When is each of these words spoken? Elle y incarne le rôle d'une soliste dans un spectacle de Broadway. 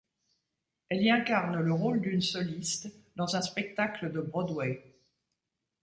Elle 0.89 1.03
y 1.03 1.11
incarne 1.11 1.59
le 1.61 1.73
rôle 1.75 2.01
d'une 2.01 2.21
soliste 2.23 2.87
dans 3.17 3.35
un 3.35 3.41
spectacle 3.43 4.11
de 4.11 4.19
Broadway. 4.19 4.83